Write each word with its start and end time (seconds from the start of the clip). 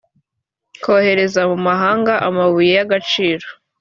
kohereza 0.83 1.41
mu 1.49 1.57
mahanga 1.67 2.13
amabuye 2.27 2.71
y 2.77 2.81
agaciro 2.85 3.45